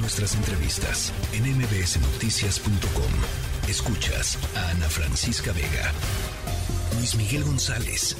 Nuestras 0.00 0.34
entrevistas 0.36 1.12
en 1.32 1.44
mbsnoticias.com. 1.56 3.68
Escuchas 3.68 4.38
a 4.56 4.70
Ana 4.70 4.88
Francisca 4.88 5.52
Vega. 5.52 5.92
Luis 6.96 7.14
Miguel 7.16 7.44
González. 7.44 8.16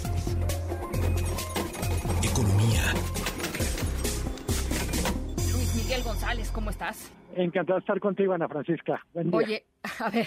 Economía. 2.23 2.83
Luis 5.53 5.75
Miguel 5.77 6.03
González, 6.03 6.51
¿cómo 6.51 6.71
estás? 6.71 7.11
Encantado 7.37 7.79
de 7.79 7.81
estar 7.81 8.01
contigo, 8.01 8.33
Ana 8.33 8.49
Francisca. 8.49 9.05
Buen 9.15 9.31
día. 9.31 9.39
Oye, 9.39 9.65
a 10.01 10.11
ver, 10.11 10.27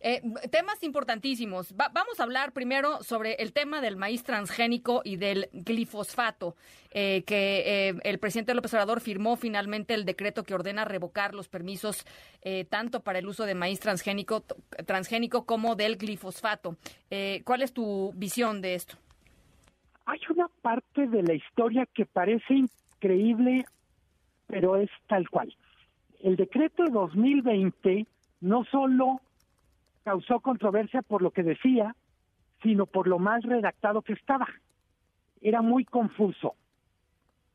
eh, 0.00 0.22
temas 0.50 0.82
importantísimos. 0.82 1.72
Va- 1.74 1.90
vamos 1.92 2.18
a 2.20 2.22
hablar 2.22 2.52
primero 2.52 3.02
sobre 3.02 3.34
el 3.34 3.52
tema 3.52 3.80
del 3.80 3.96
maíz 3.96 4.22
transgénico 4.22 5.02
y 5.04 5.16
del 5.16 5.48
glifosfato, 5.52 6.56
eh, 6.90 7.22
que 7.26 7.88
eh, 7.88 7.94
el 8.04 8.18
presidente 8.18 8.54
López 8.54 8.72
Obrador 8.74 9.00
firmó 9.00 9.36
finalmente 9.36 9.94
el 9.94 10.04
decreto 10.04 10.42
que 10.44 10.54
ordena 10.54 10.84
revocar 10.84 11.34
los 11.34 11.48
permisos 11.48 12.04
eh, 12.42 12.64
tanto 12.64 13.00
para 13.00 13.18
el 13.18 13.26
uso 13.26 13.44
de 13.44 13.54
maíz 13.54 13.80
transgénico, 13.80 14.42
transgénico 14.86 15.44
como 15.46 15.74
del 15.76 15.96
glifosfato. 15.96 16.76
Eh, 17.10 17.42
¿Cuál 17.44 17.62
es 17.62 17.72
tu 17.72 18.12
visión 18.14 18.60
de 18.60 18.74
esto? 18.74 18.96
Hay 20.04 20.20
una 20.30 20.48
parte 20.62 21.06
de 21.08 21.22
la 21.22 21.34
historia 21.34 21.86
que 21.92 22.06
parece 22.06 22.54
increíble, 22.54 23.64
pero 24.46 24.76
es 24.76 24.88
tal 25.08 25.28
cual. 25.28 25.52
El 26.22 26.36
decreto 26.36 26.84
de 26.84 26.90
2020 26.90 28.06
no 28.40 28.64
solo 28.70 29.20
causó 30.06 30.38
controversia 30.38 31.02
por 31.02 31.20
lo 31.20 31.32
que 31.32 31.42
decía, 31.42 31.96
sino 32.62 32.86
por 32.86 33.08
lo 33.08 33.18
mal 33.18 33.42
redactado 33.42 34.02
que 34.02 34.12
estaba. 34.12 34.46
Era 35.40 35.62
muy 35.62 35.84
confuso. 35.84 36.54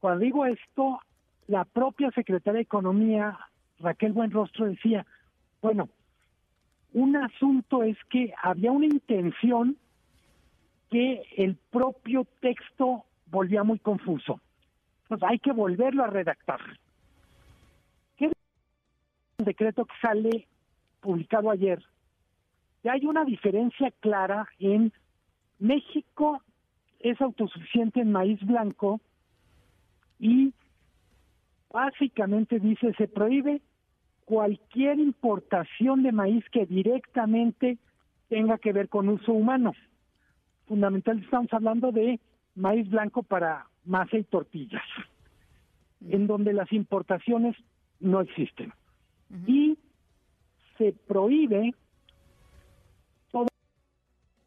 Cuando 0.01 0.25
digo 0.25 0.45
esto, 0.45 0.99
la 1.47 1.63
propia 1.63 2.11
secretaria 2.11 2.57
de 2.57 2.63
Economía, 2.63 3.39
Raquel 3.79 4.11
Buenrostro, 4.11 4.65
decía, 4.65 5.05
bueno, 5.61 5.87
un 6.91 7.15
asunto 7.15 7.83
es 7.83 7.97
que 8.09 8.33
había 8.43 8.73
una 8.73 8.87
intención 8.87 9.77
que 10.89 11.23
el 11.37 11.55
propio 11.55 12.27
texto 12.41 13.05
volvía 13.27 13.63
muy 13.63 13.79
confuso. 13.79 14.41
Entonces 15.03 15.29
hay 15.29 15.39
que 15.39 15.53
volverlo 15.53 16.03
a 16.03 16.07
redactar. 16.07 16.59
¿Qué 18.17 18.29
decreto 19.37 19.85
que 19.85 19.95
sale 20.01 20.47
publicado 20.99 21.49
ayer? 21.49 21.81
Ya 22.83 22.93
hay 22.93 23.05
una 23.05 23.25
diferencia 23.25 23.91
clara 23.99 24.47
en 24.59 24.91
México 25.59 26.41
es 26.99 27.19
autosuficiente 27.21 28.01
en 28.01 28.11
maíz 28.11 28.39
blanco 28.41 28.99
y 30.19 30.53
básicamente 31.71 32.59
dice 32.59 32.93
se 32.97 33.07
prohíbe 33.07 33.61
cualquier 34.25 34.99
importación 34.99 36.03
de 36.03 36.11
maíz 36.11 36.43
que 36.51 36.65
directamente 36.65 37.77
tenga 38.29 38.57
que 38.57 38.71
ver 38.71 38.87
con 38.87 39.09
uso 39.09 39.33
humano. 39.33 39.73
Fundamental 40.67 41.19
estamos 41.19 41.51
hablando 41.51 41.91
de 41.91 42.19
maíz 42.55 42.89
blanco 42.89 43.23
para 43.23 43.67
masa 43.83 44.17
y 44.17 44.23
tortillas, 44.23 44.83
en 46.07 46.27
donde 46.27 46.53
las 46.53 46.71
importaciones 46.71 47.55
no 47.99 48.21
existen. 48.21 48.71
Y 49.47 49.77
se 50.77 50.93
prohíbe 50.93 51.73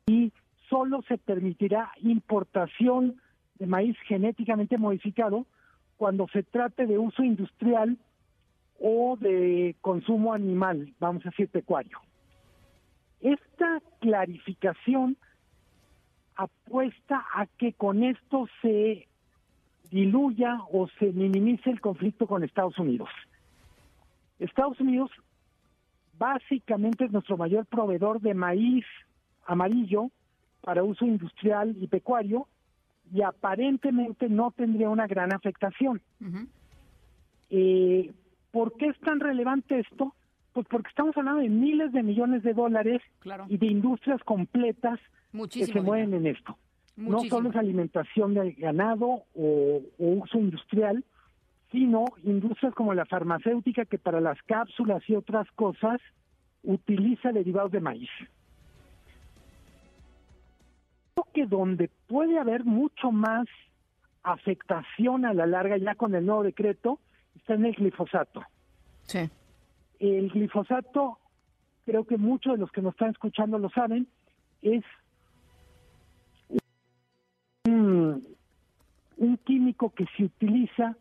y 0.07 0.33
solo 0.69 1.03
se 1.09 1.19
permitirá 1.19 1.93
importación 2.03 3.21
de 3.59 3.67
maíz 3.67 3.97
genéticamente 4.07 4.79
modificado 4.79 5.47
cuando 5.97 6.27
se 6.29 6.43
trate 6.43 6.87
de 6.87 6.99
uso 6.99 7.23
industrial 7.23 7.97
o 8.81 9.17
de 9.19 9.77
consumo 9.81 10.35
animal, 10.35 10.93
vamos 10.99 11.25
a 11.25 11.31
decir 11.31 11.49
pecuario. 11.49 11.99
Esta 13.21 13.81
clarificación 14.01 15.17
apuesta 16.37 17.25
a 17.35 17.47
que 17.47 17.73
con 17.73 18.03
esto 18.03 18.49
se 18.61 19.07
diluya 19.91 20.59
o 20.73 20.89
se 20.99 21.13
minimice 21.13 21.71
el 21.71 21.81
conflicto 21.81 22.27
con 22.27 22.43
Estados 22.43 22.79
Unidos. 22.79 23.09
Estados 24.41 24.79
Unidos 24.81 25.11
básicamente 26.19 27.05
es 27.05 27.13
nuestro 27.13 27.37
mayor 27.37 27.65
proveedor 27.67 28.21
de 28.21 28.35
maíz 28.35 28.85
amarillo 29.47 30.11
para 30.61 30.83
uso 30.83 31.05
industrial 31.05 31.77
y 31.81 31.87
pecuario 31.89 32.47
y 33.13 33.23
aparentemente 33.23 34.29
no 34.29 34.51
tendría 34.51 34.89
una 34.89 35.07
gran 35.07 35.33
afectación. 35.33 36.01
Eh, 37.51 38.13
¿Por 38.51 38.77
qué 38.77 38.87
es 38.87 38.99
tan 39.01 39.21
relevante 39.21 39.79
esto? 39.81 40.15
Pues 40.53 40.67
porque 40.69 40.89
estamos 40.89 41.17
hablando 41.17 41.41
de 41.41 41.49
miles 41.49 41.93
de 41.93 42.03
millones 42.03 42.43
de 42.43 42.55
dólares 42.55 43.03
Claro. 43.21 43.47
y 43.49 43.59
de 43.59 43.67
industrias 43.67 44.23
completas 44.23 45.01
que 45.51 45.67
se 45.67 45.81
mueven 45.81 46.13
dinero. 46.13 46.29
en 46.29 46.37
esto. 46.37 46.59
No 46.97 47.25
solo 47.25 47.51
es 47.51 47.57
alimentación 47.57 48.35
de 48.35 48.53
ganado 48.53 49.25
o, 49.35 49.83
o 49.99 50.07
uso 50.23 50.39
industrial, 50.39 51.05
sino 51.73 52.05
industrias 52.23 52.73
como 52.75 52.95
la 52.95 53.05
farmacéutica 53.05 53.85
que 53.85 53.99
para 53.99 54.21
las 54.21 54.41
cápsulas 54.45 55.03
y 55.09 55.17
otras 55.17 55.51
cosas 55.57 56.01
utiliza 56.63 57.33
derivados 57.33 57.73
de 57.73 57.81
maíz. 57.81 58.09
Que 61.35 61.47
donde 61.47 61.91
puede 62.07 62.39
haber 62.39 62.65
mucho 62.65 63.11
más 63.11 63.47
afectación 64.23 65.27
a 65.27 65.35
la 65.35 65.47
larga 65.47 65.77
ya 65.77 65.95
con 65.95 66.15
el 66.15 66.25
nuevo 66.25 66.45
decreto 66.45 66.99
está 67.37 67.55
en 67.55 67.67
el 67.67 67.75
glifosato. 67.75 68.43
Sí. 69.03 69.29
El 69.99 70.31
glifosato, 70.31 71.19
creo 71.85 72.05
que 72.05 72.17
muchos 72.17 72.55
de 72.55 72.59
los 72.59 72.71
que 72.73 72.81
nos 72.81 72.95
están 72.95 73.11
escuchando 73.11 73.59
lo 73.59 73.69
saben, 73.69 74.07
es 74.63 74.83
un, 77.67 78.25
un 79.19 79.37
químico 79.39 79.91
que 79.91 80.07
se 80.17 80.25
utiliza 80.25 80.97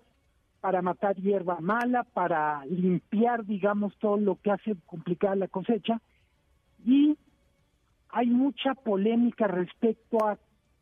para 0.59 0.81
matar 0.81 1.15
hierba 1.15 1.59
mala, 1.59 2.03
para 2.03 2.65
limpiar, 2.65 3.45
digamos, 3.45 3.95
todo 3.97 4.17
lo 4.17 4.35
que 4.35 4.51
hace 4.51 4.75
complicada 4.85 5.35
la 5.35 5.47
cosecha. 5.47 6.01
Y 6.85 7.17
hay 8.13 8.27
mucha 8.27 8.75
polémica 8.75 9.47
respecto 9.47 10.23
a 10.23 10.37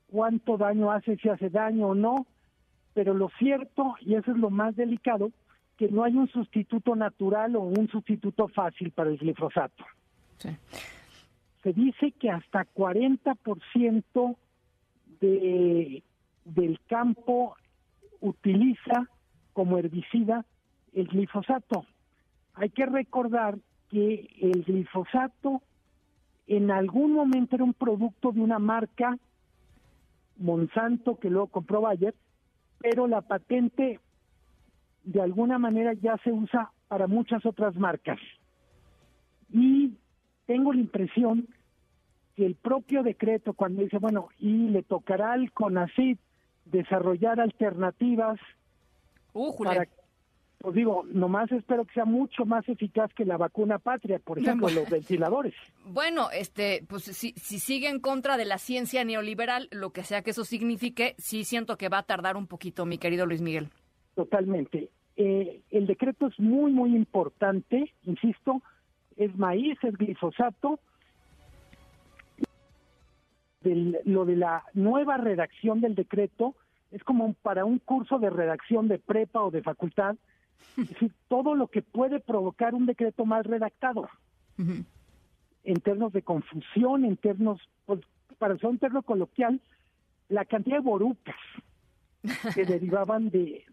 cuánto 0.07 0.57
daño 0.57 0.91
hace, 0.91 1.15
si 1.15 1.29
hace 1.29 1.49
daño 1.49 1.87
o 1.87 1.95
no, 1.95 2.27
pero 2.93 3.13
lo 3.13 3.29
cierto, 3.39 3.95
y 4.01 4.15
eso 4.15 4.31
es 4.31 4.37
lo 4.37 4.49
más 4.49 4.75
delicado, 4.75 5.31
que 5.77 5.87
no 5.87 6.03
hay 6.03 6.13
un 6.13 6.27
sustituto 6.27 6.93
natural 6.93 7.55
o 7.55 7.61
un 7.61 7.87
sustituto 7.87 8.49
fácil 8.49 8.91
para 8.91 9.09
el 9.09 9.17
glifosato. 9.17 9.85
Sí. 10.39 10.49
Se 11.63 11.71
dice 11.71 12.11
que 12.11 12.29
hasta 12.29 12.65
40% 12.65 14.35
de, 15.21 16.03
del 16.43 16.79
campo 16.87 17.55
utiliza 18.19 19.07
como 19.53 19.77
herbicida 19.77 20.45
el 20.93 21.07
glifosato. 21.07 21.85
Hay 22.55 22.71
que 22.71 22.85
recordar 22.85 23.57
que 23.89 24.27
el 24.41 24.63
glifosato 24.65 25.61
en 26.51 26.69
algún 26.69 27.13
momento 27.13 27.55
era 27.55 27.63
un 27.63 27.73
producto 27.73 28.33
de 28.33 28.41
una 28.41 28.59
marca 28.59 29.17
Monsanto 30.35 31.15
que 31.15 31.29
luego 31.29 31.47
compró 31.47 31.79
Bayer, 31.79 32.13
pero 32.77 33.07
la 33.07 33.21
patente 33.21 34.01
de 35.05 35.21
alguna 35.21 35.57
manera 35.59 35.93
ya 35.93 36.17
se 36.25 36.31
usa 36.33 36.71
para 36.89 37.07
muchas 37.07 37.45
otras 37.45 37.75
marcas. 37.77 38.19
Y 39.49 39.93
tengo 40.45 40.73
la 40.73 40.81
impresión 40.81 41.47
que 42.35 42.45
el 42.45 42.55
propio 42.55 43.01
decreto 43.01 43.53
cuando 43.53 43.83
dice, 43.83 43.99
bueno, 43.99 44.27
y 44.37 44.67
le 44.69 44.83
tocará 44.83 45.31
al 45.31 45.53
CONACYT 45.53 46.19
desarrollar 46.65 47.39
alternativas 47.39 48.39
Újule. 49.31 49.69
para, 49.69 49.87
pues 50.61 50.75
digo, 50.75 51.03
nomás 51.11 51.51
espero 51.51 51.85
que 51.85 51.93
sea 51.93 52.05
mucho 52.05 52.45
más 52.45 52.67
eficaz 52.69 53.11
que 53.13 53.25
la 53.25 53.37
vacuna 53.37 53.79
patria, 53.79 54.19
por 54.19 54.37
ejemplo, 54.37 54.69
los 54.69 54.89
ventiladores. 54.89 55.53
Bueno, 55.85 56.29
este, 56.31 56.83
pues 56.87 57.03
si, 57.03 57.31
si 57.33 57.59
sigue 57.59 57.89
en 57.89 57.99
contra 57.99 58.37
de 58.37 58.45
la 58.45 58.57
ciencia 58.59 59.03
neoliberal, 59.03 59.67
lo 59.71 59.89
que 59.91 60.03
sea 60.03 60.21
que 60.21 60.29
eso 60.31 60.43
signifique, 60.45 61.15
sí 61.17 61.43
siento 61.45 61.77
que 61.77 61.89
va 61.89 61.99
a 61.99 62.03
tardar 62.03 62.37
un 62.37 62.47
poquito, 62.47 62.85
mi 62.85 62.97
querido 62.97 63.25
Luis 63.25 63.41
Miguel. 63.41 63.69
Totalmente. 64.15 64.89
Eh, 65.17 65.61
el 65.71 65.87
decreto 65.87 66.27
es 66.27 66.39
muy, 66.39 66.71
muy 66.71 66.95
importante, 66.95 67.91
insisto, 68.03 68.61
es 69.17 69.35
maíz, 69.37 69.77
es 69.83 69.97
glifosato. 69.97 70.79
Del- 73.61 73.99
lo 74.05 74.25
de 74.25 74.35
la 74.35 74.63
nueva 74.73 75.17
redacción 75.17 75.81
del 75.81 75.93
decreto 75.95 76.55
es 76.91 77.03
como 77.03 77.33
para 77.41 77.63
un 77.63 77.79
curso 77.79 78.17
de 78.19 78.29
redacción 78.29 78.87
de 78.87 78.97
prepa 78.99 79.43
o 79.43 79.51
de 79.51 79.61
facultad, 79.61 80.15
es 80.77 80.89
decir, 80.89 81.11
todo 81.27 81.55
lo 81.55 81.67
que 81.67 81.81
puede 81.81 82.19
provocar 82.19 82.73
un 82.73 82.85
decreto 82.85 83.25
mal 83.25 83.43
redactado, 83.43 84.09
en 84.57 85.81
términos 85.81 86.13
de 86.13 86.21
confusión, 86.21 87.05
en 87.05 87.17
términos, 87.17 87.59
pues, 87.85 88.01
para 88.37 88.53
usar 88.53 88.69
un 88.69 88.77
término 88.77 89.01
coloquial, 89.01 89.59
la 90.29 90.45
cantidad 90.45 90.77
de 90.77 90.83
borucas 90.83 91.35
que 92.53 92.65
derivaban 92.65 93.29
de, 93.29 93.65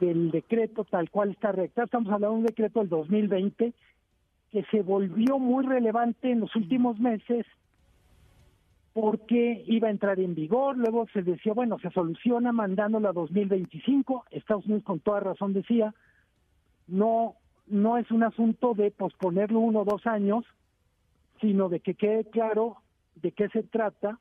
del 0.00 0.30
decreto 0.30 0.84
tal 0.84 1.10
cual 1.10 1.30
está 1.30 1.52
recta. 1.52 1.84
Estamos 1.84 2.12
hablando 2.12 2.34
de 2.34 2.40
un 2.40 2.46
decreto 2.46 2.80
del 2.80 2.88
2020 2.88 3.72
que 4.50 4.64
se 4.70 4.82
volvió 4.82 5.38
muy 5.38 5.66
relevante 5.66 6.30
en 6.30 6.40
los 6.40 6.54
últimos 6.56 6.98
meses 6.98 7.46
porque 8.94 9.62
iba 9.66 9.88
a 9.88 9.90
entrar 9.90 10.18
en 10.20 10.34
vigor, 10.34 10.78
luego 10.78 11.06
se 11.12 11.20
decía, 11.20 11.52
bueno, 11.52 11.78
se 11.80 11.90
soluciona 11.90 12.50
mandándolo 12.52 13.10
a 13.10 13.12
2025, 13.12 14.24
Estados 14.30 14.64
Unidos 14.64 14.84
con 14.84 15.00
toda 15.00 15.20
razón 15.20 15.52
decía, 15.52 15.92
no, 16.86 17.34
no 17.66 17.98
es 17.98 18.10
un 18.10 18.22
asunto 18.22 18.74
de 18.74 18.90
posponerlo 18.90 19.60
uno 19.60 19.80
o 19.80 19.84
dos 19.84 20.06
años, 20.06 20.44
sino 21.40 21.68
de 21.68 21.80
que 21.80 21.94
quede 21.94 22.24
claro 22.24 22.76
de 23.16 23.32
qué 23.32 23.48
se 23.48 23.62
trata 23.62 24.18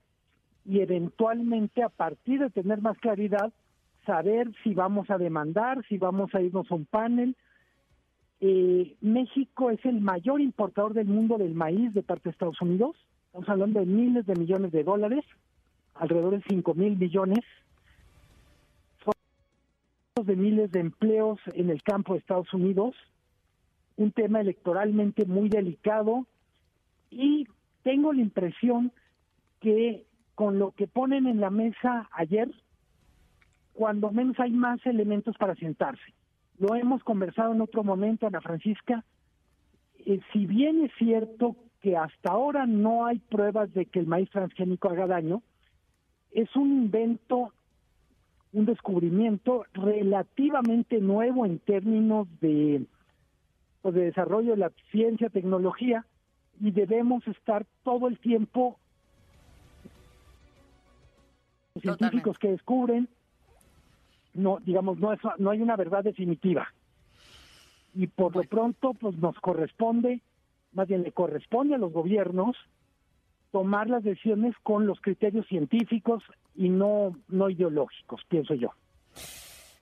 y 0.66 0.80
eventualmente 0.80 1.84
a 1.84 1.90
partir 1.90 2.40
de 2.40 2.50
tener 2.50 2.82
más 2.82 2.98
claridad, 2.98 3.54
saber 4.06 4.52
si 4.64 4.74
vamos 4.74 5.10
a 5.10 5.18
demandar, 5.18 5.86
si 5.88 5.98
vamos 5.98 6.34
a 6.34 6.42
irnos 6.42 6.70
a 6.72 6.76
un 6.76 6.86
panel. 6.86 7.36
Eh, 8.42 8.96
México 9.02 9.70
es 9.70 9.84
el 9.86 10.02
mayor 10.02 10.42
importador 10.42 10.94
del 10.94 11.08
mundo 11.08 11.38
del 11.38 11.56
maíz 11.56 11.94
de 11.94 12.04
parte 12.04 12.24
de 12.26 12.32
Estados 12.32 12.62
Unidos 12.62 12.96
Estamos 13.36 13.50
hablando 13.50 13.82
de 13.82 13.86
miles 13.86 14.26
de 14.26 14.34
millones 14.34 14.72
de 14.72 14.86
dólares, 14.86 15.26
alrededor 15.96 16.38
de 16.38 16.44
5 16.48 16.74
mil 16.74 16.98
millones. 16.98 17.44
De 20.24 20.38
miles 20.38 20.72
de 20.72 20.80
empleos 20.80 21.40
en 21.56 21.70
el 21.70 21.84
campo 21.84 22.14
de 22.14 22.20
Estados 22.20 22.54
Unidos. 22.54 22.96
Un 23.98 24.14
tema 24.14 24.40
electoralmente 24.40 25.26
muy 25.26 25.50
delicado. 25.50 26.26
Y 27.12 27.48
tengo 27.84 28.14
la 28.14 28.22
impresión 28.22 28.94
que 29.60 30.06
con 30.34 30.58
lo 30.58 30.72
que 30.72 30.88
ponen 30.88 31.28
en 31.28 31.42
la 31.42 31.50
mesa 31.50 32.10
ayer, 32.14 32.50
cuando 33.74 34.10
menos 34.10 34.40
hay 34.40 34.52
más 34.52 34.80
elementos 34.86 35.36
para 35.38 35.54
sentarse. 35.56 36.14
Lo 36.60 36.76
hemos 36.76 37.04
conversado 37.04 37.54
en 37.54 37.60
otro 37.60 37.84
momento, 37.84 38.26
Ana 38.26 38.40
Francisca. 38.40 39.04
Eh, 40.06 40.22
si 40.32 40.46
bien 40.46 40.86
es 40.86 40.92
cierto 40.98 41.58
que 41.82 41.98
hasta 41.98 42.32
ahora 42.32 42.66
no 42.66 43.06
hay 43.06 43.20
pruebas 43.20 43.74
de 43.74 43.86
que 43.86 44.00
el 44.00 44.08
maíz 44.08 44.30
transgénico 44.30 44.90
haga 44.90 45.08
daño, 45.08 45.44
es 46.32 46.56
un 46.56 46.72
invento, 46.72 47.54
un 48.56 48.66
descubrimiento 48.66 49.66
relativamente 49.74 51.00
nuevo 51.00 51.46
en 51.46 51.60
términos 51.60 52.28
de, 52.42 52.86
pues, 53.82 53.96
de 53.96 54.06
desarrollo 54.06 54.52
de 54.52 54.58
la 54.58 54.72
ciencia, 54.92 55.30
tecnología, 55.30 56.06
y 56.60 56.72
debemos 56.72 57.28
estar 57.28 57.66
todo 57.84 58.08
el 58.08 58.18
tiempo 58.20 58.78
los 61.76 61.98
científicos 61.98 62.40
que 62.40 62.52
descubren, 62.52 63.10
no, 64.34 64.60
digamos, 64.66 64.98
no, 64.98 65.12
es, 65.12 65.20
no 65.38 65.50
hay 65.50 65.62
una 65.62 65.76
verdad 65.76 66.06
definitiva. 66.06 66.74
Y 67.94 68.08
por 68.08 68.34
lo 68.36 68.44
pronto, 68.44 68.94
pues 68.94 69.18
nos 69.18 69.38
corresponde 69.40 70.22
más 70.76 70.88
bien 70.88 71.04
le 71.04 71.12
corresponde 71.12 71.74
a 71.74 71.80
los 71.80 71.92
gobiernos 71.92 72.56
tomar 73.56 73.90
las 73.90 74.04
decisiones 74.04 74.54
con 74.64 74.86
los 74.86 75.00
criterios 75.00 75.48
científicos 75.48 76.22
y 76.58 76.68
no, 76.68 77.16
no 77.30 77.50
ideológicos, 77.50 78.22
pienso 78.28 78.54
yo. 78.54 78.74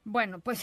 Bueno, 0.03 0.41
pues 0.41 0.61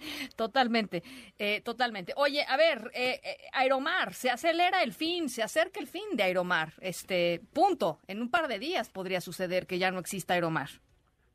totalmente, 0.36 1.02
eh, 1.38 1.60
totalmente. 1.60 2.14
Oye, 2.16 2.46
a 2.48 2.56
ver, 2.56 2.90
eh, 2.94 3.20
eh, 3.22 3.36
Aeromar, 3.52 4.14
se 4.14 4.30
acelera 4.30 4.82
el 4.82 4.94
fin, 4.94 5.28
se 5.28 5.42
acerca 5.42 5.80
el 5.80 5.86
fin 5.86 6.04
de 6.14 6.22
Aeromar. 6.22 6.72
Este 6.80 7.42
punto, 7.52 7.98
en 8.08 8.22
un 8.22 8.30
par 8.30 8.48
de 8.48 8.58
días 8.58 8.88
podría 8.88 9.20
suceder 9.20 9.66
que 9.66 9.78
ya 9.78 9.90
no 9.90 9.98
exista 9.98 10.32
Aeromar. 10.32 10.70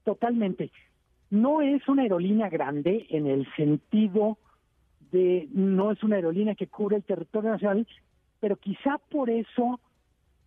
Totalmente. 0.03 0.71
No 1.29 1.61
es 1.61 1.87
una 1.87 2.01
aerolínea 2.01 2.49
grande 2.49 3.05
en 3.11 3.27
el 3.27 3.47
sentido 3.55 4.39
de 5.11 5.47
no 5.53 5.91
es 5.91 6.01
una 6.01 6.15
aerolínea 6.15 6.55
que 6.55 6.65
cubre 6.65 6.95
el 6.95 7.03
territorio 7.03 7.51
nacional, 7.51 7.85
pero 8.39 8.55
quizá 8.55 8.97
por 8.97 9.29
eso 9.29 9.79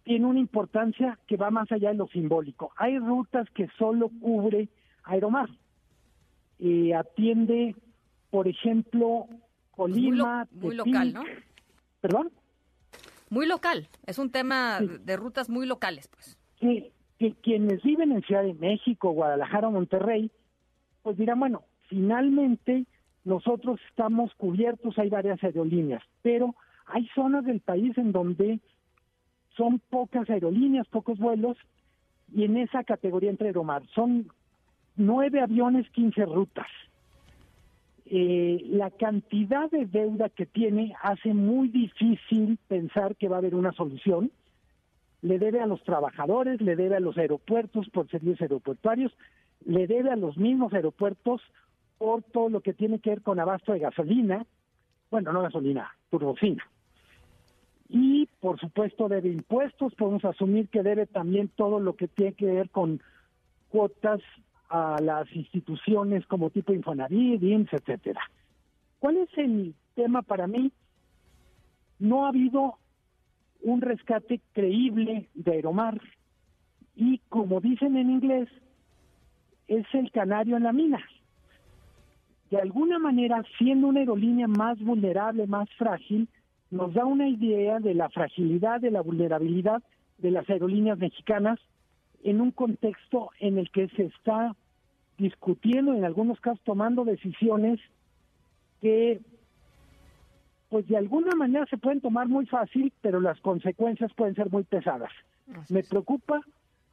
tiene 0.05 0.27
una 0.27 0.39
importancia 0.39 1.19
que 1.27 1.37
va 1.37 1.51
más 1.51 1.71
allá 1.73 1.89
de 1.89 1.97
lo 1.97 2.07
simbólico. 2.09 2.73
Hay 2.77 2.99
rutas 2.99 3.49
que 3.51 3.69
solo 3.79 4.11
cubre 4.21 4.69
Aeromar. 5.03 5.49
Eh, 6.59 6.95
atiende, 6.95 7.75
por 8.31 8.47
ejemplo, 8.47 9.27
Colima. 9.73 10.47
Muy, 10.53 10.77
local, 10.77 11.13
¿no? 11.13 11.25
¿Perdón? 12.01 12.31
Muy 13.31 13.47
local. 13.47 13.89
Es 14.07 14.19
un 14.19 14.31
tema 14.31 14.79
de 14.81 15.17
rutas 15.17 15.51
muy 15.51 15.67
locales, 15.67 16.09
pues. 16.09 16.39
Que, 16.61 16.93
que 17.19 17.33
quienes 17.43 17.83
viven 17.83 18.13
en 18.13 18.23
Ciudad 18.23 18.45
de 18.45 18.55
México, 18.55 19.11
Guadalajara 19.11 19.71
Monterrey, 19.71 20.31
pues 21.03 21.17
dirán, 21.17 21.41
bueno, 21.41 21.63
finalmente 21.89 22.87
nosotros 23.25 23.81
estamos 23.89 24.33
cubiertos, 24.35 24.99
hay 24.99 25.09
varias 25.09 25.43
aerolíneas, 25.43 26.03
pero 26.23 26.55
hay 26.87 27.09
zonas 27.15 27.45
del 27.45 27.61
país 27.61 27.97
en 27.99 28.13
donde 28.13 28.61
son 29.57 29.81
pocas 29.91 30.29
aerolíneas, 30.29 30.87
pocos 30.89 31.19
vuelos, 31.19 31.57
y 32.35 32.45
en 32.45 32.57
esa 32.57 32.85
categoría 32.85 33.31
entre 33.31 33.49
Aeromar 33.49 33.83
son 33.95 34.29
nueve 34.97 35.41
aviones, 35.41 35.89
quince 35.91 36.25
rutas. 36.25 36.67
Eh, 38.07 38.63
la 38.71 38.91
cantidad 38.91 39.71
de 39.71 39.87
deuda 39.87 40.29
que 40.29 40.47
tiene 40.47 40.95
hace 41.03 41.33
muy 41.33 41.69
difícil 41.69 42.59
pensar 42.69 43.17
que 43.17 43.29
va 43.29 43.37
a 43.37 43.39
haber 43.39 43.55
una 43.55 43.73
solución. 43.73 44.31
Le 45.23 45.39
debe 45.39 45.61
a 45.61 45.67
los 45.67 45.83
trabajadores, 45.85 46.61
le 46.61 46.77
debe 46.77 46.97
a 46.97 47.01
los 47.01 47.17
aeropuertos 47.17 47.89
por 47.89 48.09
servicios 48.11 48.43
aeroportuarios, 48.43 49.13
le 49.65 49.87
debe 49.87 50.11
a 50.11 50.17
los 50.17 50.37
mismos 50.37 50.75
aeropuertos 50.75 51.41
por 51.97 52.23
todo 52.23 52.51
lo 52.51 52.61
que 52.61 52.75
tiene 52.75 52.99
que 52.99 53.11
ver 53.11 53.23
con 53.23 53.41
abasto 53.41 53.73
de 53.73 53.79
gasolina, 53.79 54.45
bueno, 55.11 55.33
no 55.33 55.41
gasolina, 55.41 55.91
turbocina 56.11 56.65
y 57.89 58.27
por 58.41 58.59
supuesto 58.59 59.09
debe 59.09 59.29
impuestos, 59.29 59.95
podemos 59.95 60.25
asumir 60.25 60.69
que 60.69 60.83
debe 60.83 61.07
también 61.07 61.49
todo 61.49 61.81
lo 61.81 61.97
que 61.97 62.09
tiene 62.09 62.33
que 62.33 62.47
ver 62.47 62.71
con 62.71 63.01
cuotas 63.69 64.21
a 64.69 65.01
las 65.01 65.31
instituciones 65.35 66.27
como 66.27 66.51
tipo 66.51 66.73
Infonavit, 66.73 67.43
IMSS, 67.43 67.75
etcétera. 67.75 68.21
¿Cuál 68.99 69.19
es 69.19 69.29
el 69.37 69.75
tema 69.95 70.23
para 70.23 70.47
mí? 70.47 70.73
No 71.99 72.25
ha 72.25 72.29
habido 72.29 72.79
un 73.63 73.81
rescate 73.81 74.41
creíble 74.53 75.29
de 75.35 75.53
Aeromar 75.53 76.01
y 76.97 77.19
como 77.29 77.61
dicen 77.61 77.97
en 77.97 78.11
inglés, 78.11 78.49
es 79.69 79.87
el 79.95 80.11
canario 80.11 80.57
en 80.57 80.63
la 80.63 80.73
mina. 80.73 81.03
De 82.51 82.59
alguna 82.59 82.99
manera, 82.99 83.43
siendo 83.59 83.89
una 83.89 84.01
aerolínea 84.01 84.47
más 84.47 84.79
vulnerable, 84.81 85.47
más 85.47 85.69
frágil, 85.77 86.29
nos 86.71 86.93
da 86.95 87.05
una 87.05 87.29
idea 87.29 87.79
de 87.79 87.95
la 87.95 88.09
fragilidad, 88.09 88.81
de 88.81 88.91
la 88.91 89.01
vulnerabilidad 89.01 89.83
de 90.19 90.31
las 90.31 90.49
aerolíneas 90.49 90.99
mexicanas 90.99 91.59
en 92.23 92.41
un 92.41 92.51
contexto 92.51 93.31
en 93.41 93.59
el 93.59 93.71
que 93.71 93.89
se 93.89 94.05
está 94.05 94.55
discutiendo, 95.19 95.95
en 95.95 96.05
algunos 96.05 96.41
casos 96.41 96.61
tomando 96.65 97.05
decisiones 97.05 97.81
que 98.81 99.21
pues 100.71 100.89
de 100.89 100.97
alguna 100.97 101.37
manera 101.37 101.67
se 101.67 101.79
pueden 101.79 102.01
tomar 102.01 102.27
muy 102.27 102.47
fácil, 102.47 102.93
pero 103.01 103.21
las 103.21 103.41
consecuencias 103.41 104.13
pueden 104.15 104.35
ser 104.35 104.51
muy 104.51 104.65
pesadas. 104.65 105.11
Me 105.69 105.85
preocupa 105.85 106.41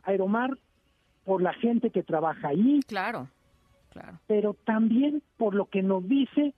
Aeromar 0.03 0.51
por 1.25 1.41
la 1.41 1.53
gente 1.53 1.89
que 1.89 2.03
trabaja 2.03 2.49
ahí. 2.49 2.79
Claro, 2.87 3.27
claro. 3.91 4.19
Pero 4.27 4.55
también 4.65 5.23
por 5.37 5.55
lo 5.55 5.65
que 5.65 5.81
nos 5.81 6.07
dice 6.07 6.53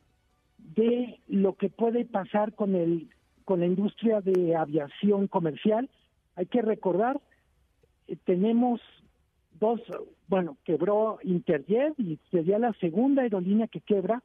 de 0.75 1.19
lo 1.27 1.55
que 1.55 1.69
puede 1.69 2.05
pasar 2.05 2.53
con 2.53 2.75
el 2.75 3.09
con 3.43 3.59
la 3.59 3.65
industria 3.65 4.21
de 4.21 4.55
aviación 4.55 5.27
comercial. 5.27 5.89
Hay 6.35 6.45
que 6.45 6.61
recordar, 6.61 7.19
eh, 8.07 8.15
tenemos 8.23 8.81
dos, 9.59 9.81
bueno, 10.27 10.57
quebró 10.63 11.19
Interjet 11.23 11.93
y 11.99 12.19
sería 12.31 12.59
la 12.59 12.73
segunda 12.73 13.23
aerolínea 13.23 13.67
que 13.67 13.81
quebra 13.81 14.23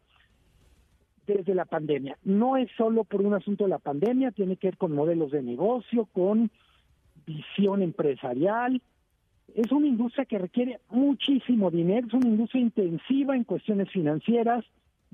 desde 1.26 1.54
la 1.54 1.66
pandemia. 1.66 2.16
No 2.24 2.56
es 2.56 2.70
solo 2.76 3.04
por 3.04 3.22
un 3.22 3.34
asunto 3.34 3.64
de 3.64 3.70
la 3.70 3.78
pandemia, 3.78 4.30
tiene 4.30 4.56
que 4.56 4.68
ver 4.68 4.78
con 4.78 4.94
modelos 4.94 5.30
de 5.30 5.42
negocio, 5.42 6.06
con 6.06 6.50
visión 7.26 7.82
empresarial. 7.82 8.80
Es 9.54 9.70
una 9.72 9.86
industria 9.86 10.24
que 10.24 10.38
requiere 10.38 10.80
muchísimo 10.88 11.70
dinero, 11.70 12.06
es 12.06 12.14
una 12.14 12.28
industria 12.28 12.62
intensiva 12.62 13.36
en 13.36 13.44
cuestiones 13.44 13.90
financieras, 13.90 14.64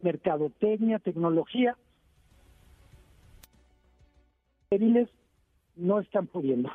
mercadotecnia, 0.04 1.00
tecnología. 1.00 1.76
No 5.76 6.00
están 6.00 6.26
pudiendo. 6.26 6.70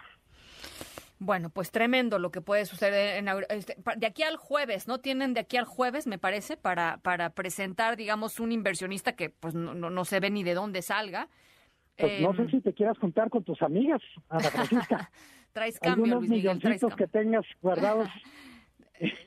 Bueno, 1.19 1.49
pues 1.49 1.71
tremendo 1.71 2.17
lo 2.17 2.31
que 2.31 2.39
puede 2.39 2.65
suceder 2.65 3.17
en, 3.17 3.27
este, 3.49 3.75
de 3.97 4.07
aquí 4.07 4.23
al 4.23 4.37
jueves, 4.37 4.87
¿no? 4.87 4.99
Tienen 4.99 5.33
de 5.33 5.41
aquí 5.41 5.57
al 5.57 5.65
jueves, 5.65 6.07
me 6.07 6.17
parece, 6.17 6.55
para, 6.55 6.97
para 6.97 7.31
presentar, 7.31 7.97
digamos, 7.97 8.39
un 8.39 8.53
inversionista 8.53 9.13
que 9.13 9.29
pues 9.29 9.53
no, 9.53 9.73
no, 9.73 10.05
se 10.05 10.21
ve 10.21 10.29
ni 10.29 10.43
de 10.43 10.53
dónde 10.53 10.81
salga. 10.81 11.27
Pues 11.97 12.21
no 12.21 12.33
sé 12.35 12.43
em, 12.43 12.51
si 12.51 12.61
te 12.61 12.73
quieras 12.73 12.97
juntar 12.97 13.29
con 13.29 13.43
tus 13.43 13.61
amigas, 13.61 14.01
Ana 14.29 14.49
Francisca. 14.49 15.11
traes 15.53 15.77
cambio, 15.79 16.05
Algunos 16.05 16.29
milloncitos 16.29 16.95
que 16.95 17.07
tengas 17.07 17.45
guardados 17.61 18.07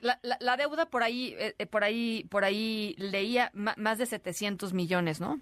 La, 0.00 0.56
deuda 0.56 0.86
por 0.86 1.02
ahí, 1.02 1.34
eh, 1.38 1.66
por 1.66 1.84
ahí, 1.84 2.26
por 2.30 2.44
ahí 2.44 2.94
leía 2.98 3.50
más 3.54 3.98
de 3.98 4.06
700 4.06 4.74
millones, 4.74 5.20
¿no? 5.20 5.40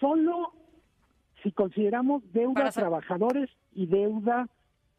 Solo 0.00 0.52
si 1.42 1.52
consideramos 1.52 2.22
deuda 2.32 2.66
a 2.66 2.72
trabajadores 2.72 3.48
y 3.72 3.86
deuda 3.86 4.48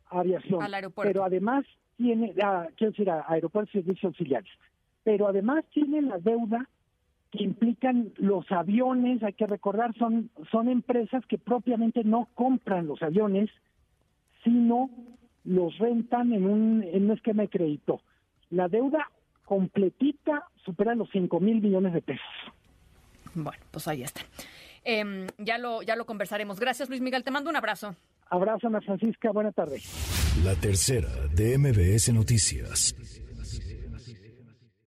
aviación. 0.09 0.61
Pero 0.95 1.23
además 1.23 1.65
tiene, 1.97 2.33
ah, 2.41 2.67
quiero 2.77 2.91
decir, 2.91 3.09
aeropuertos 3.09 3.75
y 3.75 3.79
servicios 3.79 4.11
auxiliares. 4.11 4.51
Pero 5.03 5.27
además 5.27 5.65
tiene 5.73 6.01
la 6.01 6.17
deuda 6.19 6.69
que 7.31 7.43
implican 7.43 8.13
los 8.15 8.49
aviones, 8.51 9.21
hay 9.23 9.33
que 9.33 9.47
recordar, 9.47 9.93
son, 9.97 10.29
son 10.49 10.69
empresas 10.69 11.25
que 11.25 11.37
propiamente 11.37 12.03
no 12.03 12.29
compran 12.35 12.87
los 12.87 13.01
aviones, 13.03 13.49
sino 14.43 14.89
los 15.47 15.77
rentan 15.77 16.33
en 16.33 16.45
un, 16.45 16.83
en 16.83 17.05
un 17.05 17.11
esquema 17.11 17.43
de 17.43 17.49
crédito. 17.49 18.01
La 18.49 18.67
deuda 18.67 19.09
completita 19.45 20.43
supera 20.63 20.93
los 20.93 21.09
5 21.11 21.39
mil 21.39 21.61
millones 21.61 21.93
de 21.93 22.01
pesos. 22.01 22.25
Bueno, 23.33 23.63
pues 23.71 23.87
ahí 23.87 24.03
está. 24.03 24.21
Em, 24.83 25.27
ya, 25.37 25.57
lo, 25.57 25.81
ya 25.81 25.95
lo 25.95 26.05
conversaremos. 26.05 26.59
Gracias, 26.59 26.89
Luis 26.89 27.01
Miguel. 27.01 27.23
Te 27.23 27.31
mando 27.31 27.49
un 27.49 27.55
abrazo. 27.55 27.95
Abrazo, 28.29 28.67
Ana 28.67 28.81
Francisca. 28.81 29.31
Buena 29.31 29.51
tarde. 29.51 29.79
La 30.43 30.55
tercera 30.55 31.09
de 31.33 31.57
MBS 31.57 32.13
Noticias. 32.13 32.95